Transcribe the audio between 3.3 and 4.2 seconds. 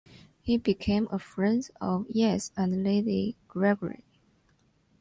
Gregory.